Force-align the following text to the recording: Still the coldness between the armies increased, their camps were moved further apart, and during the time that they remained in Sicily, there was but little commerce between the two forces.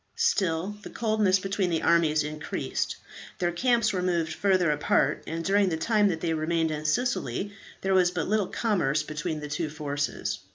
Still 0.17 0.75
the 0.81 0.89
coldness 0.89 1.37
between 1.37 1.69
the 1.69 1.83
armies 1.83 2.23
increased, 2.23 2.95
their 3.37 3.51
camps 3.51 3.93
were 3.93 4.01
moved 4.01 4.33
further 4.33 4.71
apart, 4.71 5.23
and 5.27 5.45
during 5.45 5.69
the 5.69 5.77
time 5.77 6.07
that 6.07 6.21
they 6.21 6.33
remained 6.33 6.71
in 6.71 6.85
Sicily, 6.85 7.53
there 7.81 7.93
was 7.93 8.09
but 8.09 8.27
little 8.27 8.47
commerce 8.47 9.03
between 9.03 9.41
the 9.41 9.47
two 9.47 9.69
forces. 9.69 10.39